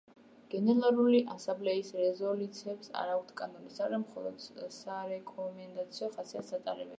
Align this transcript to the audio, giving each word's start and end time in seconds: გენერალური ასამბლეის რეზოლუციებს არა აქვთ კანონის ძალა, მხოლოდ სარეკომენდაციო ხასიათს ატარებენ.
გენერალური 0.51 1.17
ასამბლეის 1.33 1.91
რეზოლუციებს 1.99 2.89
არა 3.01 3.13
აქვთ 3.19 3.35
კანონის 3.43 3.77
ძალა, 3.81 4.01
მხოლოდ 4.07 4.41
სარეკომენდაციო 4.79 6.11
ხასიათს 6.19 6.59
ატარებენ. 6.61 6.89